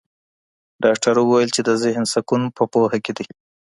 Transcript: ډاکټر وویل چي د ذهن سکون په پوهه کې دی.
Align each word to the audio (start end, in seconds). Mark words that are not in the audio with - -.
ډاکټر 0.83 1.15
وویل 1.19 1.49
چي 1.55 1.61
د 1.65 1.69
ذهن 1.83 2.03
سکون 2.13 2.41
په 2.57 2.63
پوهه 2.73 2.97
کې 3.05 3.13
دی. 3.17 3.27